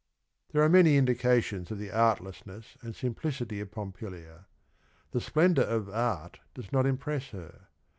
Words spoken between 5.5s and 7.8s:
of art does not impress her.